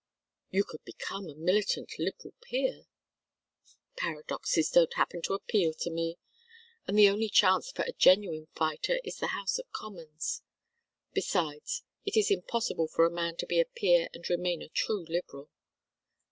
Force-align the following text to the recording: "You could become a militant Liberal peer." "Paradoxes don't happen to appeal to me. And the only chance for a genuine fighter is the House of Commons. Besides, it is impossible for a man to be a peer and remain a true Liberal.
"You 0.49 0.63
could 0.63 0.83
become 0.83 1.29
a 1.29 1.35
militant 1.35 1.99
Liberal 1.99 2.33
peer." 2.41 2.87
"Paradoxes 3.95 4.71
don't 4.71 4.95
happen 4.95 5.21
to 5.21 5.35
appeal 5.35 5.73
to 5.75 5.91
me. 5.91 6.17
And 6.87 6.97
the 6.97 7.07
only 7.07 7.29
chance 7.29 7.69
for 7.71 7.83
a 7.83 7.91
genuine 7.91 8.47
fighter 8.55 8.99
is 9.03 9.17
the 9.19 9.27
House 9.37 9.59
of 9.59 9.71
Commons. 9.71 10.41
Besides, 11.13 11.83
it 12.03 12.17
is 12.17 12.31
impossible 12.31 12.87
for 12.87 13.05
a 13.05 13.11
man 13.11 13.35
to 13.35 13.45
be 13.45 13.59
a 13.59 13.65
peer 13.65 14.09
and 14.11 14.27
remain 14.27 14.63
a 14.63 14.69
true 14.69 15.05
Liberal. 15.05 15.51